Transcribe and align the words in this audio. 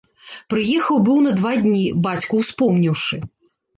Прыехаў 0.53 0.97
быў 1.07 1.19
на 1.27 1.33
два 1.39 1.51
дні, 1.65 1.85
бацьку 2.07 2.41
ўспомніўшы. 2.43 3.21